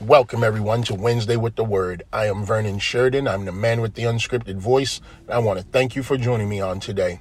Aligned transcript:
Welcome, 0.00 0.42
everyone, 0.42 0.82
to 0.84 0.94
Wednesday 0.94 1.36
with 1.36 1.56
the 1.56 1.64
Word. 1.64 2.04
I 2.10 2.24
am 2.24 2.42
Vernon 2.42 2.78
Sheridan. 2.78 3.28
I'm 3.28 3.44
the 3.44 3.52
man 3.52 3.82
with 3.82 3.92
the 3.92 4.04
unscripted 4.04 4.56
voice. 4.56 4.98
And 5.26 5.32
I 5.32 5.38
want 5.40 5.58
to 5.58 5.64
thank 5.64 5.94
you 5.94 6.02
for 6.02 6.16
joining 6.16 6.48
me 6.48 6.58
on 6.58 6.80
today. 6.80 7.20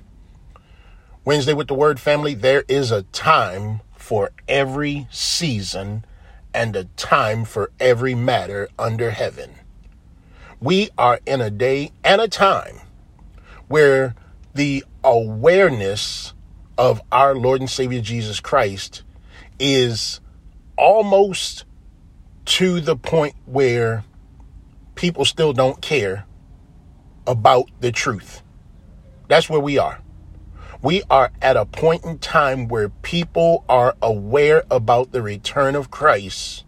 Wednesday 1.25 1.53
with 1.53 1.67
the 1.67 1.73
Word 1.73 1.99
family, 1.99 2.35
there 2.35 2.63
is 2.69 2.89
a 2.89 3.03
time 3.03 3.81
for 3.97 4.31
every 4.47 5.07
season 5.11 6.05
and 6.53 6.73
a 6.73 6.85
time 6.85 7.43
for 7.43 7.69
every 7.81 8.15
matter 8.15 8.69
under 8.79 9.11
heaven. 9.11 9.55
We 10.61 10.89
are 10.97 11.19
in 11.25 11.41
a 11.41 11.49
day 11.49 11.91
and 12.01 12.21
a 12.21 12.29
time 12.29 12.79
where 13.67 14.15
the 14.53 14.85
awareness 15.03 16.33
of 16.77 17.01
our 17.11 17.35
Lord 17.35 17.59
and 17.59 17.69
Savior 17.69 17.99
Jesus 17.99 18.39
Christ 18.39 19.03
is 19.59 20.21
almost 20.77 21.65
to 22.49 22.81
the 22.81 22.95
point 22.95 23.35
where 23.45 24.03
people 24.95 25.23
still 25.23 25.53
don't 25.53 25.81
care 25.83 26.25
about 27.27 27.69
the 27.79 27.91
truth. 27.91 28.41
That's 29.27 29.47
where 29.47 29.59
we 29.59 29.77
are. 29.77 30.01
We 30.81 31.03
are 31.11 31.31
at 31.43 31.57
a 31.57 31.65
point 31.65 32.05
in 32.05 32.17
time 32.17 32.67
where 32.67 32.89
people 32.89 33.63
are 33.69 33.95
aware 34.01 34.63
about 34.71 35.11
the 35.11 35.21
return 35.21 35.75
of 35.75 35.91
Christ 35.91 36.65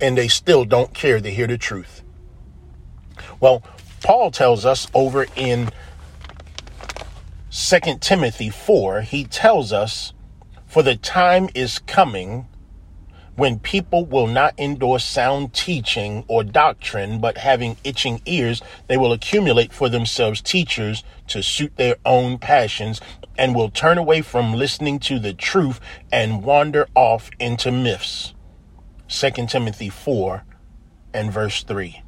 and 0.00 0.16
they 0.16 0.28
still 0.28 0.64
don't 0.64 0.94
care 0.94 1.20
to 1.20 1.30
hear 1.30 1.46
the 1.46 1.58
truth. 1.58 2.02
Well, 3.38 3.62
Paul 4.02 4.30
tells 4.30 4.64
us 4.64 4.88
over 4.94 5.26
in 5.36 5.68
2 7.50 7.78
Timothy 8.00 8.48
4, 8.48 9.02
he 9.02 9.24
tells 9.24 9.74
us, 9.74 10.14
For 10.66 10.82
the 10.82 10.96
time 10.96 11.50
is 11.54 11.80
coming 11.80 12.48
when 13.36 13.58
people 13.58 14.06
will 14.06 14.26
not 14.26 14.54
endorse 14.58 15.04
sound 15.04 15.52
teaching 15.52 16.24
or 16.26 16.42
doctrine, 16.42 17.20
but 17.20 17.38
having 17.38 17.76
itching 17.84 18.20
ears, 18.24 18.62
they 18.88 18.96
will 18.96 19.12
accumulate 19.12 19.72
for 19.72 19.88
themselves 19.88 20.40
teachers 20.40 21.04
to 21.28 21.42
suit 21.42 21.76
their 21.76 21.96
own 22.04 22.38
passions 22.38 23.00
and 23.36 23.54
will 23.54 23.68
turn 23.68 23.98
away 23.98 24.22
from 24.22 24.54
listening 24.54 24.98
to 24.98 25.18
the 25.18 25.34
truth 25.34 25.80
and 26.10 26.42
wander 26.42 26.88
off 26.94 27.30
into 27.38 27.70
myths. 27.70 28.32
2 29.08 29.46
Timothy 29.46 29.90
4 29.90 30.44
and 31.12 31.30
verse 31.30 31.62
3. 31.62 32.02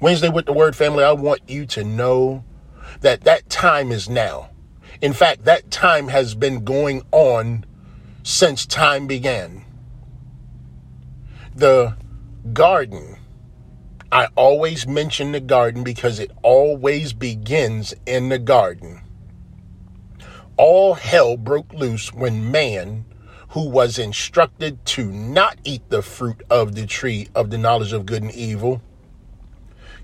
Wednesday 0.00 0.28
with 0.28 0.44
the 0.44 0.52
Word 0.52 0.76
family, 0.76 1.02
I 1.02 1.12
want 1.12 1.48
you 1.48 1.64
to 1.66 1.82
know 1.82 2.44
that 3.00 3.22
that 3.22 3.48
time 3.48 3.90
is 3.90 4.08
now. 4.08 4.50
In 5.00 5.14
fact, 5.14 5.44
that 5.46 5.70
time 5.70 6.08
has 6.08 6.34
been 6.34 6.62
going 6.62 7.02
on 7.10 7.64
since 8.22 8.66
time 8.66 9.06
began 9.06 9.64
the 11.54 11.96
garden. 12.52 13.18
I 14.10 14.28
always 14.34 14.86
mention 14.86 15.32
the 15.32 15.40
garden 15.40 15.84
because 15.84 16.18
it 16.18 16.30
always 16.42 17.12
begins 17.12 17.94
in 18.06 18.28
the 18.28 18.38
garden. 18.38 19.02
All 20.56 20.94
hell 20.94 21.36
broke 21.36 21.72
loose 21.72 22.12
when 22.12 22.50
man, 22.50 23.04
who 23.50 23.68
was 23.68 23.98
instructed 23.98 24.84
to 24.86 25.10
not 25.10 25.58
eat 25.64 25.88
the 25.88 26.02
fruit 26.02 26.42
of 26.50 26.74
the 26.74 26.86
tree 26.86 27.28
of 27.34 27.50
the 27.50 27.58
knowledge 27.58 27.92
of 27.92 28.06
good 28.06 28.22
and 28.22 28.32
evil, 28.32 28.82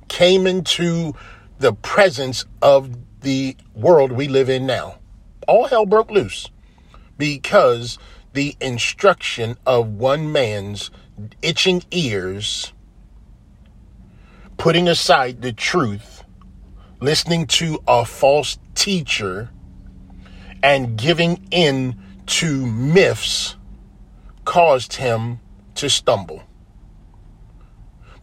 came 0.08 0.46
into 0.46 1.14
the 1.58 1.72
presence 1.74 2.44
of 2.62 2.90
the 3.20 3.56
world 3.74 4.12
we 4.12 4.28
live 4.28 4.48
in 4.48 4.66
now. 4.66 4.98
All 5.46 5.66
hell 5.66 5.86
broke 5.86 6.10
loose 6.10 6.50
because 7.16 7.98
the 8.32 8.56
instruction 8.60 9.56
of 9.66 9.88
one 9.88 10.30
man's 10.30 10.90
itching 11.42 11.82
ears, 11.90 12.72
putting 14.56 14.88
aside 14.88 15.42
the 15.42 15.52
truth, 15.52 16.24
listening 17.00 17.46
to 17.46 17.82
a 17.86 18.04
false 18.04 18.58
teacher, 18.74 19.50
and 20.62 20.96
giving 20.96 21.46
in 21.50 21.96
to 22.26 22.66
myths 22.66 23.56
caused 24.44 24.94
him 24.94 25.40
to 25.74 25.88
stumble. 25.88 26.42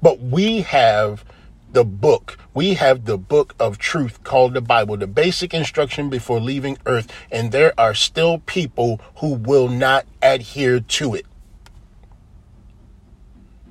But 0.01 0.19
we 0.19 0.61
have 0.61 1.23
the 1.72 1.84
book. 1.84 2.38
We 2.53 2.75
have 2.75 3.05
the 3.05 3.17
book 3.17 3.53
of 3.59 3.78
truth 3.78 4.23
called 4.23 4.53
the 4.53 4.61
Bible, 4.61 4.97
the 4.97 5.07
basic 5.07 5.53
instruction 5.53 6.09
before 6.09 6.39
leaving 6.39 6.78
earth, 6.85 7.11
and 7.31 7.51
there 7.51 7.73
are 7.78 7.94
still 7.94 8.39
people 8.39 9.01
who 9.17 9.34
will 9.34 9.67
not 9.67 10.05
adhere 10.22 10.79
to 10.79 11.16
it. 11.16 11.25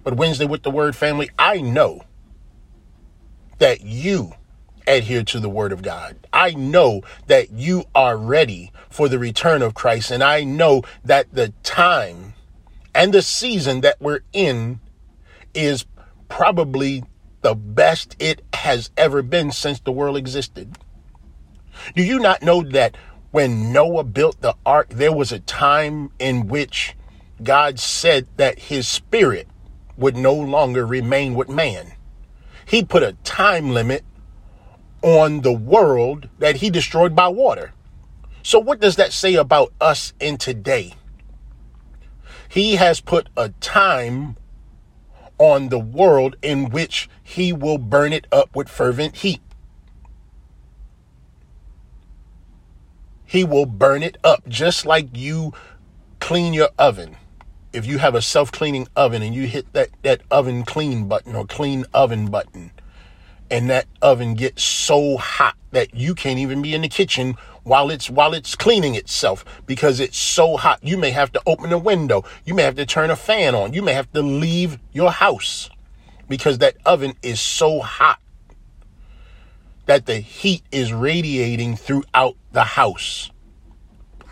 But 0.04 0.16
Wednesday 0.16 0.44
with 0.44 0.62
the 0.62 0.70
Word 0.70 0.94
family, 0.94 1.31
I 1.38 1.60
know 1.60 2.03
that 3.59 3.81
you 3.81 4.34
adhere 4.87 5.25
to 5.25 5.41
the 5.41 5.48
Word 5.48 5.72
of 5.72 5.82
God. 5.82 6.16
I 6.32 6.53
know 6.53 7.03
that 7.26 7.50
you 7.50 7.84
are 7.94 8.16
ready 8.16 8.70
for 8.91 9.09
the 9.09 9.19
return 9.19 9.62
of 9.62 9.75
Christ. 9.75 10.10
And 10.10 10.22
I 10.22 10.44
know 10.44 10.82
that 11.04 11.32
the 11.32 11.53
time 11.62 12.34
and 12.94 13.12
the 13.12 13.22
season 13.22 13.81
that 13.81 13.97
we're 14.00 14.20
in 14.32 14.81
is 15.54 15.87
probably 16.28 17.03
the 17.41 17.54
best 17.54 18.16
it 18.19 18.43
has 18.54 18.91
ever 18.97 19.22
been 19.22 19.50
since 19.50 19.81
the 19.81 19.93
world 19.93 20.16
existed. 20.16 20.78
Do 21.94 22.03
you 22.03 22.19
not 22.19 22.43
know 22.43 22.62
that 22.62 22.97
when 23.31 23.72
Noah 23.72 24.04
built 24.04 24.41
the 24.41 24.54
ark, 24.64 24.91
there 24.91 25.12
was 25.12 25.32
a 25.32 25.41
time 25.41 26.12
in 26.19 26.47
which 26.47 26.94
God 27.43 27.81
said 27.81 28.26
that 28.37 28.59
his 28.59 28.87
spirit 28.87 29.48
would 29.97 30.16
no 30.16 30.34
longer 30.34 30.87
remain 30.87 31.34
with 31.34 31.49
man. 31.49 31.93
He 32.66 32.82
put 32.82 33.03
a 33.03 33.16
time 33.25 33.71
limit 33.71 34.05
on 35.03 35.43
the 35.43 35.53
world 35.53 36.28
that 36.38 36.56
he 36.56 36.71
destroyed 36.71 37.15
by 37.15 37.28
water. 37.28 37.72
So, 38.43 38.59
what 38.59 38.81
does 38.81 38.97
that 38.97 39.12
say 39.12 39.34
about 39.34 39.72
us 39.81 40.12
in 40.21 40.38
today? 40.38 40.94
He 42.49 42.77
has 42.77 43.00
put 43.00 43.28
a 43.37 43.50
time 43.60 44.37
on 45.38 45.69
the 45.69 45.78
world 45.78 46.37
in 46.43 46.71
which 46.71 47.09
he 47.22 47.53
will 47.53 47.78
burn 47.78 48.12
it 48.12 48.26
up 48.31 48.55
with 48.55 48.69
fervent 48.69 49.16
heat. 49.16 49.41
He 53.25 53.43
will 53.44 53.66
burn 53.66 54.03
it 54.03 54.16
up 54.22 54.49
just 54.49 54.87
like 54.87 55.08
you 55.17 55.52
clean 56.20 56.55
your 56.55 56.69
oven 56.79 57.17
if 57.75 57.87
you 57.87 57.99
have 57.99 58.15
a 58.15 58.23
self-cleaning 58.23 58.87
oven 58.97 59.23
and 59.23 59.35
you 59.35 59.47
hit 59.47 59.73
that 59.73 59.88
that 60.03 60.21
oven 60.31 60.65
clean 60.65 61.09
button 61.09 61.35
or 61.35 61.44
clean 61.47 61.85
oven 61.93 62.31
button 62.31 62.71
and 63.50 63.69
that 63.69 63.87
oven 64.00 64.35
gets 64.35 64.62
so 64.62 65.17
hot 65.17 65.56
that 65.73 65.94
you 65.94 66.15
can't 66.15 66.38
even 66.38 66.62
be 66.62 66.75
in 66.75 66.82
the 66.82 66.88
kitchen 66.88 67.35
while 67.65 67.91
it's 67.91 68.09
while 68.09 68.32
it's 68.32 68.55
cleaning 68.55 68.94
itself 68.94 69.44
because 69.67 70.00
it's 70.00 70.19
so 70.19 70.56
hot 70.56 70.79
you 70.82 70.97
may 70.97 71.11
have 71.11 71.32
to 71.32 71.43
open 71.47 71.73
a 71.73 71.79
window 71.79 72.25
you 72.44 72.55
may 72.55 72.62
have 72.62 72.76
to 72.76 72.87
turn 72.87 73.11
a 73.11 73.17
fan 73.17 73.55
on 73.55 73.73
you 73.73 73.82
may 73.82 73.93
have 73.93 74.11
to 74.12 74.23
leave 74.23 74.79
your 74.93 75.11
house 75.11 75.69
because 76.29 76.59
that 76.59 76.76
oven 76.87 77.15
is 77.23 77.41
so 77.41 77.81
hot 77.81 78.19
that 79.87 80.06
the 80.06 80.17
heat 80.17 80.62
is 80.73 80.93
radiating 80.93 81.76
throughout 81.76 82.37
the 82.53 82.65
house. 82.65 83.31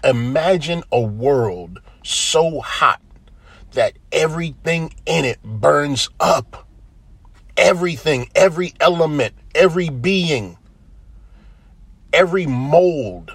Imagine 0.04 0.82
a 0.90 1.00
world 1.00 1.80
so 2.02 2.60
hot 2.60 3.00
that 3.72 3.94
everything 4.10 4.94
in 5.06 5.24
it 5.24 5.42
burns 5.42 6.08
up. 6.20 6.68
Everything, 7.56 8.28
every 8.34 8.72
element, 8.80 9.34
every 9.54 9.90
being, 9.90 10.56
every 12.12 12.46
mold 12.46 13.32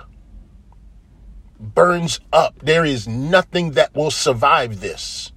burns 1.59 2.19
up. 2.33 2.55
There 2.61 2.85
is 2.85 3.07
nothing 3.07 3.71
that 3.71 3.95
will 3.95 4.11
survive 4.11 4.79
this. 4.79 5.31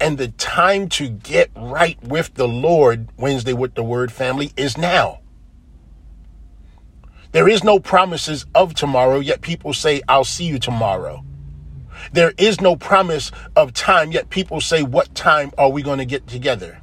And 0.00 0.16
the 0.16 0.28
time 0.28 0.88
to 0.90 1.08
get 1.08 1.50
right 1.54 2.02
with 2.02 2.34
the 2.34 2.48
Lord, 2.48 3.08
Wednesday 3.16 3.52
with 3.52 3.74
the 3.74 3.82
Word 3.82 4.10
family, 4.10 4.52
is 4.56 4.78
now. 4.78 5.20
There 7.32 7.48
is 7.48 7.62
no 7.62 7.78
promises 7.78 8.46
of 8.54 8.74
tomorrow, 8.74 9.20
yet 9.20 9.40
people 9.40 9.72
say, 9.72 10.02
I'll 10.08 10.24
see 10.24 10.46
you 10.46 10.58
tomorrow. 10.58 11.24
There 12.12 12.32
is 12.38 12.60
no 12.60 12.76
promise 12.76 13.30
of 13.56 13.72
time, 13.72 14.12
yet 14.12 14.30
people 14.30 14.60
say, 14.60 14.82
What 14.82 15.14
time 15.14 15.52
are 15.58 15.70
we 15.70 15.82
going 15.82 15.98
to 15.98 16.04
get 16.04 16.26
together? 16.26 16.80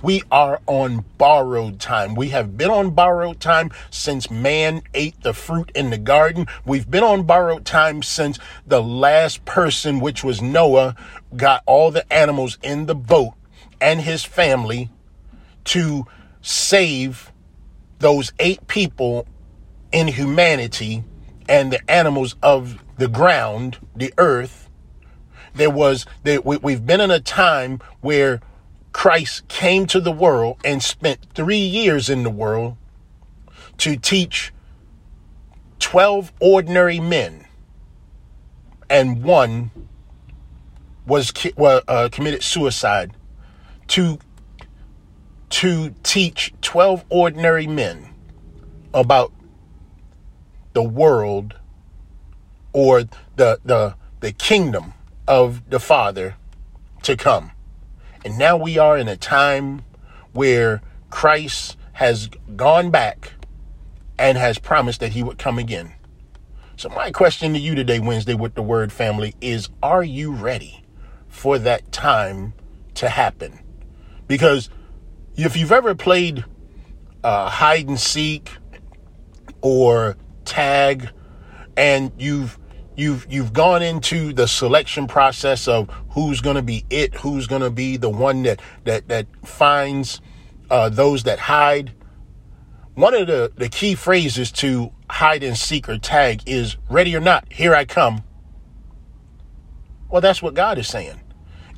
We 0.00 0.22
are 0.30 0.60
on 0.66 1.04
borrowed 1.18 1.80
time. 1.80 2.14
We 2.14 2.28
have 2.28 2.56
been 2.56 2.70
on 2.70 2.90
borrowed 2.90 3.40
time 3.40 3.72
since 3.90 4.30
man 4.30 4.82
ate 4.94 5.20
the 5.22 5.34
fruit 5.34 5.72
in 5.74 5.90
the 5.90 5.98
garden. 5.98 6.46
We've 6.64 6.88
been 6.88 7.02
on 7.02 7.24
borrowed 7.24 7.64
time 7.64 8.04
since 8.04 8.38
the 8.64 8.80
last 8.80 9.44
person, 9.44 9.98
which 9.98 10.22
was 10.22 10.40
Noah, 10.40 10.94
got 11.34 11.64
all 11.66 11.90
the 11.90 12.10
animals 12.12 12.58
in 12.62 12.86
the 12.86 12.94
boat 12.94 13.34
and 13.80 14.00
his 14.00 14.24
family 14.24 14.88
to 15.64 16.06
save 16.42 17.32
those 17.98 18.32
eight 18.38 18.68
people 18.68 19.26
in 19.90 20.06
humanity 20.06 21.02
and 21.48 21.72
the 21.72 21.90
animals 21.90 22.36
of 22.42 22.78
the 22.98 23.08
ground, 23.08 23.78
the 23.96 24.12
earth. 24.18 24.68
There 25.54 25.70
was, 25.70 26.04
there, 26.24 26.40
we, 26.40 26.58
we've 26.58 26.84
been 26.84 27.00
in 27.00 27.10
a 27.10 27.20
time 27.20 27.80
where 28.00 28.40
Christ 28.92 29.48
came 29.48 29.86
to 29.86 30.00
the 30.00 30.12
world 30.12 30.58
and 30.64 30.82
spent 30.82 31.20
three 31.34 31.56
years 31.56 32.10
in 32.10 32.22
the 32.22 32.30
world 32.30 32.76
to 33.78 33.96
teach 33.96 34.52
12 35.78 36.32
ordinary 36.40 37.00
men, 37.00 37.46
and 38.90 39.22
one 39.22 39.70
was 41.06 41.32
uh, 41.56 42.08
committed 42.12 42.42
suicide 42.42 43.12
to 43.86 44.18
to 45.48 45.94
teach 46.02 46.52
12 46.60 47.06
ordinary 47.08 47.66
men 47.66 48.10
about 48.92 49.32
the 50.74 50.82
world 50.82 51.54
or 52.78 53.02
the 53.34 53.58
the 53.64 53.96
the 54.20 54.30
kingdom 54.30 54.94
of 55.26 55.68
the 55.68 55.80
father 55.80 56.36
to 57.02 57.16
come 57.16 57.50
and 58.24 58.38
now 58.38 58.56
we 58.56 58.78
are 58.78 58.96
in 58.96 59.08
a 59.08 59.16
time 59.16 59.82
where 60.32 60.80
Christ 61.10 61.76
has 61.94 62.28
gone 62.54 62.92
back 62.92 63.32
and 64.16 64.38
has 64.38 64.60
promised 64.60 65.00
that 65.00 65.12
he 65.12 65.24
would 65.24 65.38
come 65.38 65.58
again. 65.58 65.94
So, 66.76 66.88
my 66.90 67.10
question 67.10 67.52
to 67.54 67.58
you 67.58 67.74
today, 67.74 67.98
Wednesday, 67.98 68.34
with 68.34 68.54
the 68.54 68.62
word 68.62 68.92
family, 68.92 69.34
is 69.40 69.68
Are 69.82 70.04
you 70.04 70.30
ready 70.30 70.84
for 71.26 71.58
that 71.58 71.90
time 71.90 72.52
to 72.94 73.08
happen? 73.08 73.58
Because 74.28 74.70
if 75.34 75.56
you've 75.56 75.72
ever 75.72 75.96
played 75.96 76.44
uh, 77.24 77.48
hide 77.48 77.88
and 77.88 77.98
seek 77.98 78.52
or 79.62 80.16
tag 80.44 81.10
and 81.76 82.12
you've 82.18 82.58
you've 82.98 83.26
you've 83.30 83.52
gone 83.52 83.82
into 83.82 84.32
the 84.32 84.48
selection 84.48 85.06
process 85.06 85.68
of 85.68 85.88
who's 86.10 86.40
going 86.40 86.56
to 86.56 86.62
be 86.62 86.84
it, 86.90 87.14
who's 87.14 87.46
going 87.46 87.62
to 87.62 87.70
be 87.70 87.96
the 87.96 88.10
one 88.10 88.42
that 88.42 88.60
that 88.84 89.08
that 89.08 89.26
finds 89.46 90.20
uh, 90.68 90.88
those 90.88 91.22
that 91.22 91.38
hide. 91.38 91.92
One 92.94 93.14
of 93.14 93.28
the 93.28 93.52
the 93.56 93.68
key 93.68 93.94
phrases 93.94 94.50
to 94.52 94.92
hide 95.08 95.44
and 95.44 95.56
seek 95.56 95.88
or 95.88 95.98
tag 95.98 96.42
is 96.46 96.76
"ready 96.90 97.14
or 97.16 97.20
not, 97.20 97.50
here 97.50 97.74
I 97.74 97.84
come." 97.84 98.24
Well, 100.10 100.20
that's 100.20 100.42
what 100.42 100.54
God 100.54 100.78
is 100.78 100.88
saying. 100.88 101.20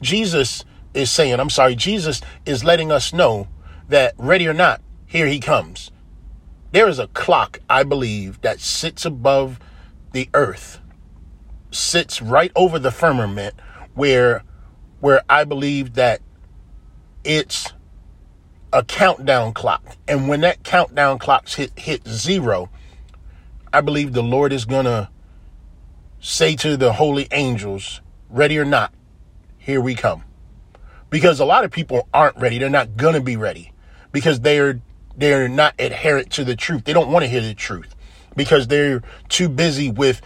Jesus 0.01 0.65
is 0.95 1.11
saying, 1.11 1.39
I'm 1.39 1.51
sorry, 1.51 1.75
Jesus 1.75 2.21
is 2.47 2.65
letting 2.65 2.91
us 2.91 3.13
know 3.13 3.49
that 3.89 4.15
ready 4.17 4.47
or 4.47 4.55
not, 4.55 4.81
here 5.05 5.27
he 5.27 5.41
comes. 5.41 5.91
There 6.73 6.89
is 6.89 7.01
a 7.01 7.09
clock, 7.09 7.59
I 7.69 7.83
believe, 7.83 8.41
that 8.43 8.61
sits 8.61 9.05
above 9.05 9.59
the 10.13 10.29
earth 10.33 10.80
sits 11.71 12.21
right 12.21 12.53
over 12.57 12.79
the 12.79 12.91
firmament 12.91 13.55
where 13.95 14.43
where 15.01 15.23
I 15.29 15.45
believe 15.45 15.95
that 15.95 16.21
it's 17.25 17.73
a 18.73 18.85
countdown 18.85 19.53
clock. 19.53 19.97
And 20.07 20.29
when 20.29 20.41
that 20.43 20.63
countdown 20.63 21.19
clock 21.19 21.49
hit 21.49 21.79
hit 21.79 22.07
zero, 22.07 22.71
I 23.73 23.81
believe 23.81 24.13
the 24.13 24.23
Lord 24.23 24.53
is 24.53 24.65
gonna 24.65 25.11
say 26.21 26.55
to 26.57 26.77
the 26.77 26.95
holy 26.95 27.29
angels, 27.33 28.01
ready 28.29 28.59
or 28.59 28.65
not, 28.65 28.93
here 29.59 29.81
we 29.81 29.95
come. 29.95 30.25
Because 31.09 31.41
a 31.41 31.45
lot 31.45 31.65
of 31.65 31.71
people 31.71 32.09
aren't 32.15 32.37
ready. 32.37 32.59
They're 32.59 32.71
not 32.71 32.97
gonna 32.97 33.21
be 33.21 33.37
ready 33.37 33.73
because 34.13 34.41
they're 34.41 34.81
they're 35.17 35.49
not 35.49 35.75
adherent 35.79 36.31
to 36.33 36.45
the 36.45 36.57
truth. 36.57 36.85
They 36.85 36.93
don't 36.93 37.11
want 37.11 37.25
to 37.25 37.29
hear 37.29 37.41
the 37.41 37.55
truth 37.55 37.95
because 38.37 38.69
they're 38.69 39.03
too 39.29 39.49
busy 39.49 39.91
with 39.91 40.23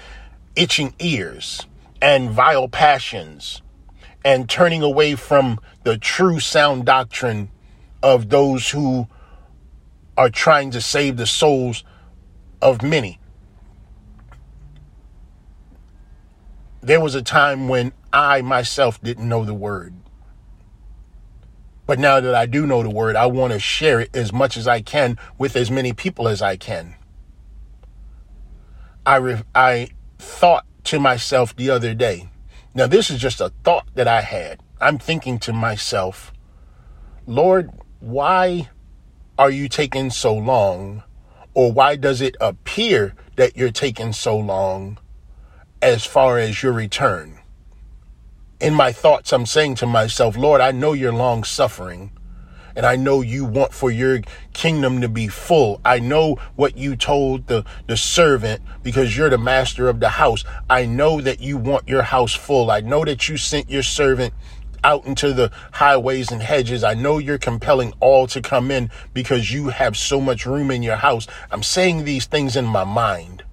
itching 0.56 0.94
ears 0.98 1.66
and 2.00 2.30
vile 2.30 2.68
passions 2.68 3.62
and 4.24 4.48
turning 4.48 4.82
away 4.82 5.14
from 5.14 5.60
the 5.82 5.98
true 5.98 6.40
sound 6.40 6.84
doctrine 6.86 7.50
of 8.02 8.28
those 8.28 8.70
who 8.70 9.06
are 10.16 10.30
trying 10.30 10.70
to 10.70 10.80
save 10.80 11.16
the 11.16 11.26
souls 11.26 11.84
of 12.62 12.82
many. 12.82 13.18
There 16.80 17.00
was 17.00 17.14
a 17.14 17.22
time 17.22 17.68
when 17.68 17.92
I 18.12 18.42
myself 18.42 19.00
didn't 19.02 19.28
know 19.28 19.44
the 19.44 19.54
word. 19.54 19.94
But 21.86 21.98
now 21.98 22.20
that 22.20 22.34
I 22.34 22.46
do 22.46 22.66
know 22.66 22.82
the 22.82 22.90
word, 22.90 23.16
I 23.16 23.26
want 23.26 23.52
to 23.52 23.58
share 23.58 24.00
it 24.00 24.14
as 24.14 24.32
much 24.32 24.56
as 24.56 24.66
I 24.66 24.80
can 24.80 25.18
with 25.36 25.56
as 25.56 25.70
many 25.70 25.92
people 25.92 26.28
as 26.28 26.40
I 26.40 26.56
can. 26.56 26.94
I, 29.04 29.16
re- 29.16 29.42
I 29.54 29.88
thought 30.18 30.66
to 30.84 31.00
myself 31.00 31.54
the 31.56 31.70
other 31.70 31.94
day. 31.94 32.28
Now, 32.74 32.86
this 32.86 33.10
is 33.10 33.20
just 33.20 33.40
a 33.40 33.52
thought 33.62 33.86
that 33.94 34.08
I 34.08 34.20
had. 34.20 34.60
I'm 34.80 34.98
thinking 34.98 35.38
to 35.40 35.52
myself, 35.52 36.32
Lord, 37.26 37.70
why 38.00 38.68
are 39.38 39.50
you 39.50 39.68
taking 39.68 40.10
so 40.10 40.34
long? 40.34 41.02
Or 41.54 41.72
why 41.72 41.96
does 41.96 42.20
it 42.20 42.36
appear 42.40 43.14
that 43.36 43.56
you're 43.56 43.70
taking 43.70 44.12
so 44.12 44.36
long 44.36 44.98
as 45.80 46.04
far 46.04 46.38
as 46.38 46.62
your 46.62 46.72
return? 46.72 47.38
In 48.60 48.74
my 48.74 48.92
thoughts, 48.92 49.32
I'm 49.32 49.46
saying 49.46 49.76
to 49.76 49.86
myself, 49.86 50.36
Lord, 50.36 50.60
I 50.60 50.72
know 50.72 50.92
you're 50.92 51.12
long 51.12 51.44
suffering. 51.44 52.10
And 52.76 52.84
I 52.84 52.96
know 52.96 53.20
you 53.20 53.44
want 53.44 53.72
for 53.72 53.90
your 53.90 54.20
kingdom 54.52 55.00
to 55.00 55.08
be 55.08 55.28
full. 55.28 55.80
I 55.84 56.00
know 56.00 56.36
what 56.56 56.76
you 56.76 56.96
told 56.96 57.46
the, 57.46 57.64
the 57.86 57.96
servant 57.96 58.62
because 58.82 59.16
you're 59.16 59.30
the 59.30 59.38
master 59.38 59.88
of 59.88 60.00
the 60.00 60.08
house. 60.08 60.44
I 60.68 60.86
know 60.86 61.20
that 61.20 61.40
you 61.40 61.56
want 61.56 61.88
your 61.88 62.02
house 62.02 62.34
full. 62.34 62.70
I 62.70 62.80
know 62.80 63.04
that 63.04 63.28
you 63.28 63.36
sent 63.36 63.70
your 63.70 63.82
servant 63.82 64.34
out 64.82 65.06
into 65.06 65.32
the 65.32 65.50
highways 65.72 66.30
and 66.30 66.42
hedges. 66.42 66.84
I 66.84 66.94
know 66.94 67.18
you're 67.18 67.38
compelling 67.38 67.94
all 68.00 68.26
to 68.28 68.40
come 68.40 68.70
in 68.70 68.90
because 69.14 69.50
you 69.50 69.68
have 69.68 69.96
so 69.96 70.20
much 70.20 70.44
room 70.44 70.70
in 70.70 70.82
your 70.82 70.96
house. 70.96 71.26
I'm 71.50 71.62
saying 71.62 72.04
these 72.04 72.26
things 72.26 72.54
in 72.54 72.66
my 72.66 72.84
mind. 72.84 73.44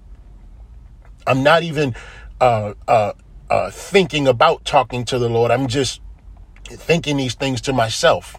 I'm 1.26 1.42
not 1.42 1.62
even 1.62 1.94
uh, 2.40 2.74
uh, 2.86 3.12
uh, 3.48 3.70
thinking 3.70 4.28
about 4.28 4.64
talking 4.64 5.04
to 5.06 5.18
the 5.18 5.28
Lord. 5.28 5.50
I'm 5.50 5.68
just 5.68 6.00
thinking 6.64 7.16
these 7.16 7.34
things 7.34 7.60
to 7.62 7.72
myself. 7.72 8.36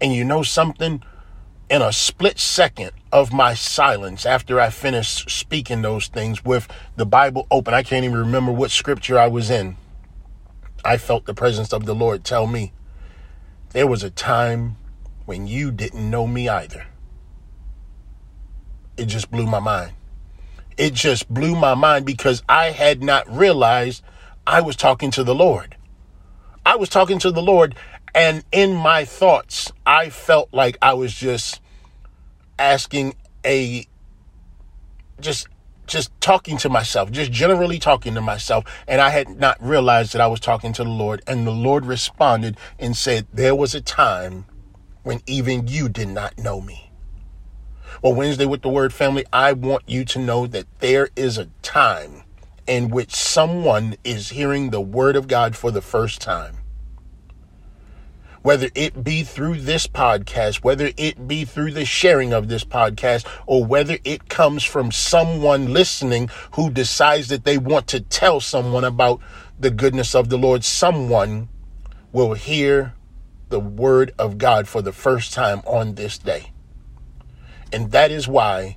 And 0.00 0.12
you 0.12 0.24
know 0.24 0.42
something? 0.42 1.02
In 1.68 1.82
a 1.82 1.92
split 1.92 2.38
second 2.38 2.92
of 3.10 3.32
my 3.32 3.54
silence 3.54 4.24
after 4.24 4.60
I 4.60 4.70
finished 4.70 5.28
speaking 5.30 5.82
those 5.82 6.06
things 6.06 6.44
with 6.44 6.68
the 6.94 7.06
Bible 7.06 7.46
open, 7.50 7.74
I 7.74 7.82
can't 7.82 8.04
even 8.04 8.18
remember 8.18 8.52
what 8.52 8.70
scripture 8.70 9.18
I 9.18 9.26
was 9.26 9.50
in. 9.50 9.76
I 10.84 10.96
felt 10.96 11.26
the 11.26 11.34
presence 11.34 11.72
of 11.72 11.84
the 11.84 11.94
Lord 11.94 12.22
tell 12.22 12.46
me, 12.46 12.72
there 13.70 13.88
was 13.88 14.04
a 14.04 14.10
time 14.10 14.76
when 15.24 15.48
you 15.48 15.72
didn't 15.72 16.08
know 16.08 16.28
me 16.28 16.48
either. 16.48 16.86
It 18.96 19.06
just 19.06 19.30
blew 19.30 19.46
my 19.46 19.58
mind. 19.58 19.92
It 20.76 20.94
just 20.94 21.28
blew 21.28 21.56
my 21.56 21.74
mind 21.74 22.06
because 22.06 22.42
I 22.48 22.66
had 22.70 23.02
not 23.02 23.28
realized 23.28 24.04
I 24.46 24.60
was 24.60 24.76
talking 24.76 25.10
to 25.12 25.24
the 25.24 25.34
Lord. 25.34 25.76
I 26.64 26.76
was 26.76 26.88
talking 26.88 27.18
to 27.20 27.30
the 27.30 27.42
Lord 27.42 27.74
and 28.16 28.44
in 28.50 28.74
my 28.74 29.04
thoughts, 29.04 29.70
I 29.84 30.08
felt 30.08 30.48
like 30.50 30.78
I 30.80 30.94
was 30.94 31.12
just 31.12 31.60
asking 32.58 33.14
a, 33.44 33.86
just, 35.20 35.48
just 35.86 36.18
talking 36.18 36.56
to 36.58 36.70
myself, 36.70 37.10
just 37.10 37.30
generally 37.30 37.78
talking 37.78 38.14
to 38.14 38.22
myself. 38.22 38.64
And 38.88 39.02
I 39.02 39.10
had 39.10 39.38
not 39.38 39.62
realized 39.62 40.14
that 40.14 40.22
I 40.22 40.28
was 40.28 40.40
talking 40.40 40.72
to 40.72 40.82
the 40.82 40.88
Lord. 40.88 41.20
And 41.26 41.46
the 41.46 41.50
Lord 41.50 41.84
responded 41.84 42.56
and 42.78 42.96
said, 42.96 43.26
There 43.34 43.54
was 43.54 43.74
a 43.74 43.82
time 43.82 44.46
when 45.02 45.20
even 45.26 45.68
you 45.68 45.90
did 45.90 46.08
not 46.08 46.38
know 46.38 46.62
me. 46.62 46.90
Well, 48.00 48.14
Wednesday 48.14 48.46
with 48.46 48.62
the 48.62 48.70
Word 48.70 48.94
family, 48.94 49.26
I 49.30 49.52
want 49.52 49.82
you 49.86 50.06
to 50.06 50.18
know 50.18 50.46
that 50.46 50.66
there 50.78 51.10
is 51.16 51.36
a 51.36 51.50
time 51.60 52.22
in 52.66 52.88
which 52.88 53.14
someone 53.14 53.96
is 54.04 54.30
hearing 54.30 54.70
the 54.70 54.80
Word 54.80 55.16
of 55.16 55.28
God 55.28 55.54
for 55.54 55.70
the 55.70 55.82
first 55.82 56.22
time. 56.22 56.55
Whether 58.46 58.68
it 58.76 59.02
be 59.02 59.24
through 59.24 59.56
this 59.62 59.88
podcast, 59.88 60.62
whether 60.62 60.92
it 60.96 61.26
be 61.26 61.44
through 61.44 61.72
the 61.72 61.84
sharing 61.84 62.32
of 62.32 62.46
this 62.46 62.64
podcast, 62.64 63.26
or 63.44 63.64
whether 63.64 63.98
it 64.04 64.28
comes 64.28 64.62
from 64.62 64.92
someone 64.92 65.72
listening 65.72 66.30
who 66.52 66.70
decides 66.70 67.26
that 67.26 67.42
they 67.42 67.58
want 67.58 67.88
to 67.88 67.98
tell 67.98 68.38
someone 68.38 68.84
about 68.84 69.20
the 69.58 69.72
goodness 69.72 70.14
of 70.14 70.28
the 70.28 70.38
Lord, 70.38 70.62
someone 70.62 71.48
will 72.12 72.34
hear 72.34 72.94
the 73.48 73.58
Word 73.58 74.14
of 74.16 74.38
God 74.38 74.68
for 74.68 74.80
the 74.80 74.92
first 74.92 75.34
time 75.34 75.60
on 75.66 75.96
this 75.96 76.16
day. 76.16 76.52
And 77.72 77.90
that 77.90 78.12
is 78.12 78.28
why 78.28 78.76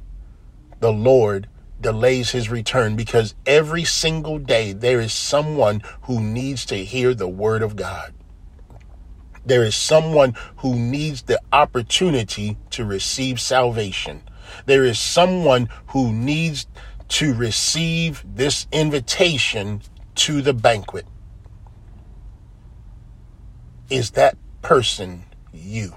the 0.80 0.92
Lord 0.92 1.48
delays 1.80 2.32
his 2.32 2.50
return 2.50 2.96
because 2.96 3.36
every 3.46 3.84
single 3.84 4.40
day 4.40 4.74
there 4.74 5.00
is 5.00 5.14
someone 5.14 5.84
who 6.06 6.20
needs 6.20 6.66
to 6.66 6.84
hear 6.84 7.14
the 7.14 7.28
word 7.28 7.62
of 7.62 7.76
God. 7.76 8.16
There 9.50 9.63
is 9.63 9.74
someone 9.74 10.36
who 10.58 10.75
needs 10.75 11.24
the 11.24 11.41
opportunity 11.51 12.56
to 12.70 12.86
receive 12.86 13.41
salvation. 13.41 14.22
There 14.68 14.86
is 14.86 15.00
someone 15.00 15.70
who 15.88 16.13
needs 16.13 16.68
to 17.10 17.34
receive 17.34 18.24
this 18.24 18.68
invitation 18.72 19.82
to 20.15 20.44
the 20.44 20.53
banquet. 20.53 21.08
Is 23.89 24.12
that 24.12 24.38
person 24.62 25.24
you? 25.51 25.96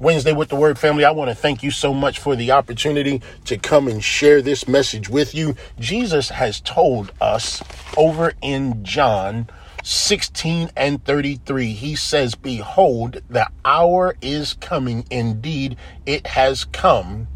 Wednesday 0.00 0.32
with 0.32 0.48
the 0.48 0.56
Word 0.56 0.80
family, 0.80 1.04
I 1.04 1.12
want 1.12 1.30
to 1.30 1.34
thank 1.36 1.62
you 1.62 1.70
so 1.70 1.94
much 1.94 2.18
for 2.18 2.34
the 2.34 2.50
opportunity 2.50 3.22
to 3.44 3.56
come 3.56 3.86
and 3.86 4.02
share 4.02 4.42
this 4.42 4.66
message 4.66 5.08
with 5.08 5.32
you. 5.32 5.54
Jesus 5.78 6.30
has 6.30 6.60
told 6.60 7.12
us 7.20 7.62
over 7.96 8.32
in 8.42 8.82
John 8.82 9.48
16 9.90 10.70
and 10.76 11.02
33, 11.02 11.72
he 11.72 11.96
says, 11.96 12.34
Behold, 12.34 13.22
the 13.30 13.48
hour 13.64 14.14
is 14.20 14.52
coming. 14.60 15.06
Indeed, 15.10 15.78
it 16.04 16.26
has 16.26 16.66
come 16.66 17.26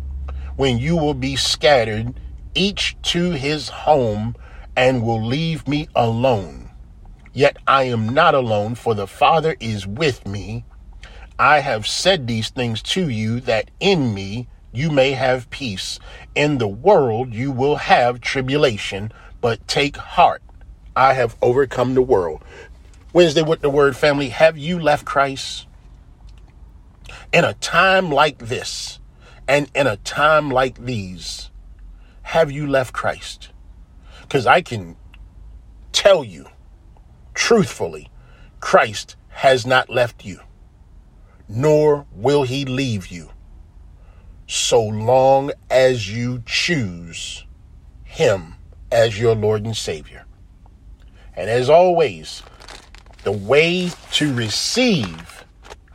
when 0.56 0.76
you 0.76 0.94
will 0.94 1.14
be 1.14 1.34
scattered, 1.34 2.12
each 2.54 2.94
to 3.00 3.30
his 3.30 3.70
home, 3.70 4.36
and 4.76 5.02
will 5.02 5.24
leave 5.24 5.66
me 5.66 5.88
alone. 5.94 6.68
Yet 7.32 7.56
I 7.66 7.84
am 7.84 8.10
not 8.10 8.34
alone, 8.34 8.74
for 8.74 8.94
the 8.94 9.06
Father 9.06 9.56
is 9.58 9.86
with 9.86 10.26
me. 10.26 10.66
I 11.38 11.60
have 11.60 11.86
said 11.86 12.26
these 12.26 12.50
things 12.50 12.82
to 12.82 13.08
you 13.08 13.40
that 13.40 13.70
in 13.80 14.12
me 14.12 14.46
you 14.72 14.90
may 14.90 15.12
have 15.12 15.48
peace. 15.48 15.98
In 16.34 16.58
the 16.58 16.68
world 16.68 17.32
you 17.32 17.50
will 17.50 17.76
have 17.76 18.20
tribulation, 18.20 19.10
but 19.40 19.66
take 19.66 19.96
heart. 19.96 20.42
I 20.94 21.14
have 21.14 21.36
overcome 21.40 21.94
the 21.94 22.02
world. 22.02 22.44
Wednesday 23.12 23.42
with 23.42 23.60
the 23.60 23.70
word 23.70 23.96
family, 23.96 24.30
have 24.30 24.56
you 24.56 24.78
left 24.78 25.04
Christ? 25.04 25.66
In 27.32 27.44
a 27.44 27.54
time 27.54 28.10
like 28.10 28.38
this 28.38 29.00
and 29.48 29.70
in 29.74 29.86
a 29.86 29.96
time 29.98 30.50
like 30.50 30.84
these, 30.84 31.50
have 32.22 32.50
you 32.50 32.66
left 32.66 32.92
Christ? 32.92 33.50
Because 34.22 34.46
I 34.46 34.62
can 34.62 34.96
tell 35.92 36.24
you 36.24 36.46
truthfully, 37.34 38.10
Christ 38.60 39.16
has 39.28 39.66
not 39.66 39.90
left 39.90 40.24
you 40.24 40.40
nor 41.54 42.06
will 42.12 42.44
he 42.44 42.64
leave 42.64 43.08
you, 43.08 43.30
so 44.46 44.82
long 44.82 45.52
as 45.70 46.10
you 46.10 46.42
choose 46.46 47.44
him 48.04 48.54
as 48.90 49.20
your 49.20 49.34
Lord 49.34 49.66
and 49.66 49.76
Savior. 49.76 50.24
And 51.36 51.48
as 51.48 51.70
always, 51.70 52.42
the 53.24 53.32
way 53.32 53.90
to 54.12 54.34
receive 54.34 55.44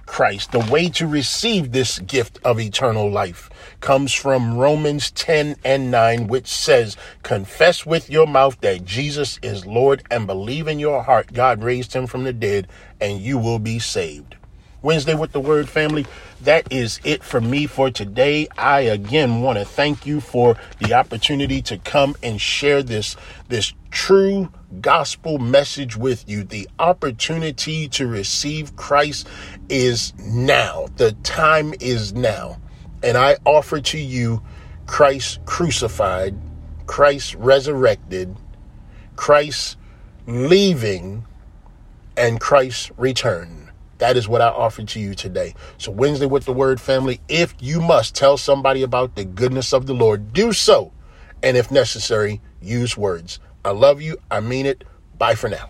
Christ, 0.05 0.51
the 0.51 0.67
way 0.71 0.89
to 0.89 1.05
receive 1.05 1.71
this 1.71 1.99
gift 1.99 2.39
of 2.43 2.59
eternal 2.59 3.11
life 3.11 3.51
comes 3.81 4.13
from 4.13 4.57
Romans 4.57 5.11
10 5.11 5.57
and 5.63 5.91
9, 5.91 6.27
which 6.27 6.47
says, 6.47 6.97
Confess 7.21 7.85
with 7.85 8.09
your 8.09 8.25
mouth 8.25 8.59
that 8.61 8.83
Jesus 8.83 9.37
is 9.43 9.67
Lord 9.67 10.03
and 10.09 10.25
believe 10.25 10.67
in 10.67 10.79
your 10.79 11.03
heart 11.03 11.33
God 11.33 11.61
raised 11.61 11.93
him 11.93 12.07
from 12.07 12.23
the 12.23 12.33
dead, 12.33 12.67
and 12.99 13.19
you 13.19 13.37
will 13.37 13.59
be 13.59 13.77
saved. 13.77 14.36
Wednesday 14.81 15.15
with 15.15 15.31
the 15.31 15.39
Word 15.39 15.67
family. 15.67 16.05
That 16.41 16.71
is 16.71 16.99
it 17.03 17.23
for 17.23 17.41
me 17.41 17.65
for 17.65 17.89
today. 17.89 18.47
I 18.57 18.81
again 18.81 19.41
want 19.41 19.57
to 19.57 19.65
thank 19.65 20.05
you 20.05 20.21
for 20.21 20.55
the 20.79 20.93
opportunity 20.93 21.61
to 21.63 21.77
come 21.79 22.15
and 22.21 22.39
share 22.39 22.83
this 22.83 23.15
this 23.49 23.73
true 23.89 24.51
gospel 24.81 25.39
message 25.39 25.97
with 25.97 26.29
you. 26.29 26.43
The 26.43 26.69
opportunity 26.77 27.87
to 27.89 28.07
receive 28.07 28.75
Christ 28.75 29.27
is 29.69 30.13
now. 30.19 30.87
The 30.97 31.13
time 31.23 31.73
is 31.79 32.13
now. 32.13 32.57
And 33.03 33.17
I 33.17 33.37
offer 33.45 33.79
to 33.79 33.97
you 33.97 34.41
Christ 34.85 35.39
crucified, 35.45 36.35
Christ 36.85 37.35
resurrected, 37.35 38.35
Christ 39.15 39.77
leaving, 40.27 41.25
and 42.15 42.39
Christ 42.39 42.91
return. 42.97 43.66
That 43.97 44.17
is 44.17 44.27
what 44.27 44.41
I 44.41 44.49
offer 44.49 44.83
to 44.83 44.99
you 44.99 45.15
today. 45.15 45.55
So, 45.77 45.91
Wednesday 45.91 46.25
with 46.25 46.45
the 46.45 46.53
Word 46.53 46.79
family, 46.79 47.19
if 47.27 47.55
you 47.59 47.81
must 47.81 48.15
tell 48.15 48.37
somebody 48.37 48.83
about 48.83 49.15
the 49.15 49.25
goodness 49.25 49.73
of 49.73 49.85
the 49.85 49.93
Lord, 49.93 50.33
do 50.33 50.53
so. 50.53 50.91
And 51.43 51.57
if 51.57 51.71
necessary, 51.71 52.41
use 52.61 52.97
words. 52.97 53.39
I 53.63 53.71
love 53.71 54.01
you. 54.01 54.17
I 54.29 54.39
mean 54.39 54.65
it. 54.65 54.83
Bye 55.17 55.35
for 55.35 55.49
now. 55.49 55.69